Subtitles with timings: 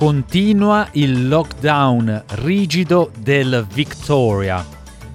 [0.00, 4.64] Continua il lockdown rigido del Victoria,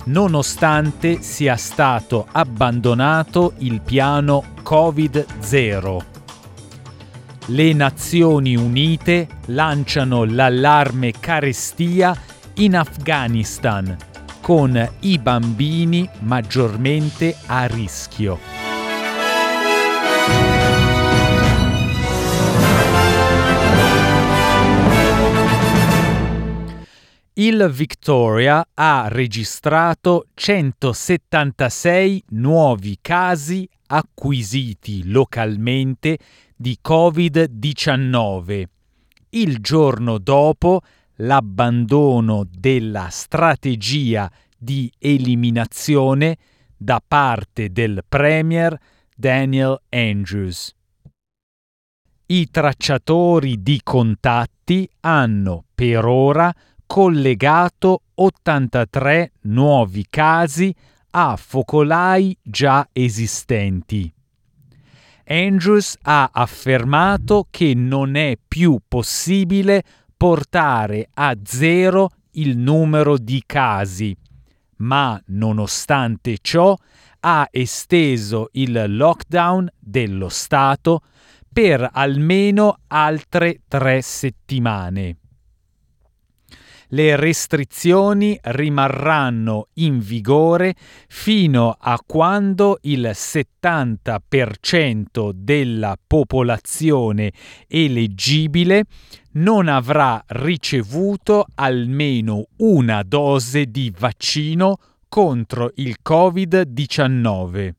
[0.04, 5.98] nonostante sia stato abbandonato il piano Covid-0.
[7.48, 12.16] Le Nazioni Unite lanciano l'allarme carestia
[12.58, 13.98] in Afghanistan,
[14.40, 18.65] con i bambini maggiormente a rischio.
[27.38, 36.18] Il Victoria ha registrato 176 nuovi casi acquisiti localmente
[36.56, 38.64] di Covid-19,
[39.32, 40.80] il giorno dopo
[41.16, 46.38] l'abbandono della strategia di eliminazione
[46.78, 48.80] da parte del Premier
[49.14, 50.74] Daniel Andrews.
[52.28, 56.54] I tracciatori di contatti hanno per ora
[56.86, 60.74] collegato 83 nuovi casi
[61.12, 64.12] a focolai già esistenti.
[65.28, 69.84] Andrews ha affermato che non è più possibile
[70.16, 74.16] portare a zero il numero di casi,
[74.78, 76.76] ma nonostante ciò
[77.22, 81.02] ha esteso il lockdown dello Stato
[81.52, 85.18] per almeno altre tre settimane
[86.90, 90.76] le restrizioni rimarranno in vigore
[91.08, 97.32] fino a quando il 70% della popolazione
[97.68, 98.84] eleggibile
[99.34, 107.72] non avrà ricevuto almeno una dose di vaccino contro il Covid-19.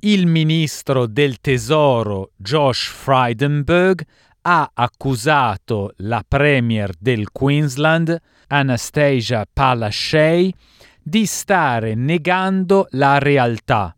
[0.00, 4.04] Il ministro del Tesoro Josh Frydenberg
[4.42, 8.16] ha accusato la Premier del Queensland,
[8.48, 10.54] Anastasia Palaszczuk,
[11.02, 13.92] di stare negando la realtà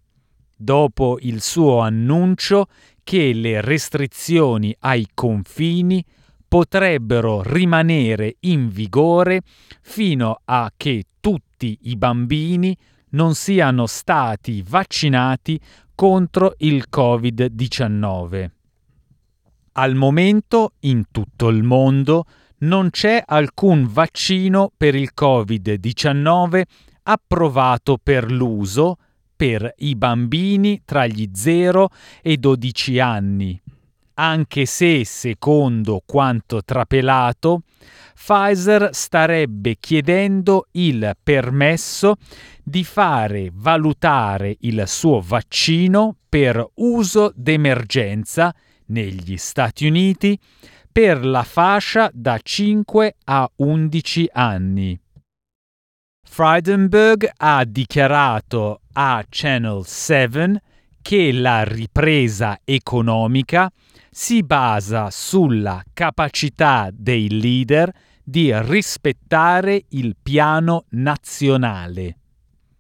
[0.61, 2.67] dopo il suo annuncio
[3.03, 6.05] che le restrizioni ai confini
[6.47, 9.41] potrebbero rimanere in vigore
[9.81, 12.77] fino a che tutti i bambini
[13.11, 15.59] non siano stati vaccinati
[15.95, 18.60] contro il Covid-19.
[19.81, 22.27] Al momento in tutto il mondo
[22.59, 26.63] non c'è alcun vaccino per il Covid-19
[27.05, 28.99] approvato per l'uso
[29.35, 31.89] per i bambini tra gli 0
[32.21, 33.59] e 12 anni,
[34.17, 37.63] anche se, secondo quanto trapelato,
[38.15, 42.17] Pfizer starebbe chiedendo il permesso
[42.63, 48.55] di fare valutare il suo vaccino per uso d'emergenza
[48.91, 50.39] negli Stati Uniti
[50.93, 55.01] per la fascia da 5 a 11 anni.
[56.23, 60.63] Frydenberg ha dichiarato a Channel 7
[61.03, 63.71] che la ripresa economica
[64.11, 67.91] si basa sulla capacità dei leader
[68.23, 72.20] di rispettare il piano nazionale.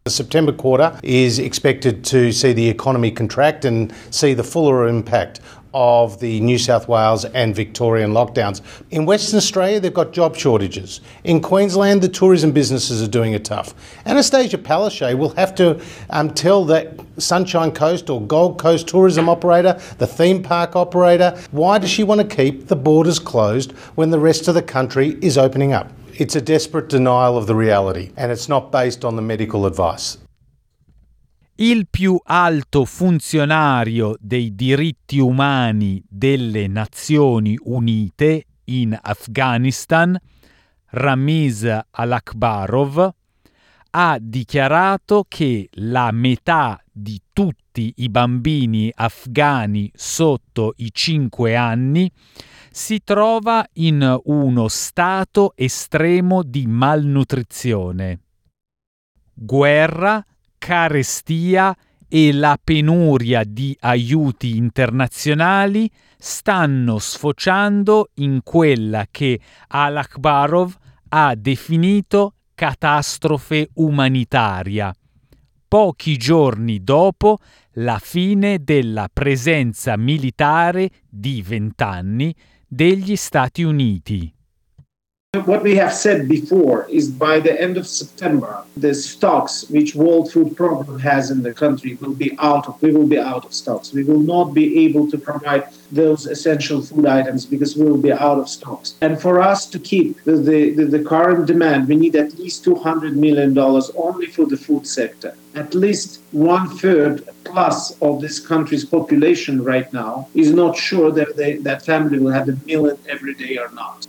[0.04, 5.40] The September quarter is expected to see the economy contract and see the fuller impact
[5.74, 8.62] of the New South Wales and Victorian lockdowns.
[8.90, 11.02] In Western Australia, they've got job shortages.
[11.24, 13.74] In Queensland, the tourism businesses are doing it tough.
[14.06, 15.78] Anastasia Palaszczuk will have to
[16.08, 21.76] um, tell that Sunshine Coast or Gold Coast tourism operator, the theme park operator, why
[21.76, 25.36] does she want to keep the borders closed when the rest of the country is
[25.36, 25.92] opening up?
[26.20, 30.18] It's a desperate denial of the reality, and it's not based on the medical advice.
[31.54, 40.14] Il più alto funzionario dei diritti umani delle Nazioni Unite in Afghanistan,
[40.88, 43.14] Ramiz Al-Akbarov,
[43.92, 52.10] ha dichiarato che la metà di tutti i bambini afghani sotto i 5 anni
[52.70, 58.20] si trova in uno stato estremo di malnutrizione.
[59.32, 60.24] Guerra,
[60.58, 61.74] carestia
[62.06, 70.76] e la penuria di aiuti internazionali stanno sfociando in quella che Al-Akbarov
[71.08, 74.92] ha definito catastrofe umanitaria,
[75.70, 77.38] pochi giorni dopo
[77.74, 82.34] la fine della presenza militare di vent'anni
[82.66, 84.34] degli Stati Uniti.
[85.44, 90.32] What we have said before is by the end of September, the stocks which World
[90.32, 93.54] Food Program has in the country will be out of, we will be out of
[93.54, 93.92] stocks.
[93.92, 98.10] We will not be able to provide those essential food items because we will be
[98.12, 98.96] out of stocks.
[99.02, 103.14] And for us to keep the, the, the current demand, we need at least $200
[103.14, 105.36] million only for the food sector.
[105.54, 111.36] At least one third plus of this country's population right now is not sure that
[111.36, 114.08] they, that family will have a meal every day or not.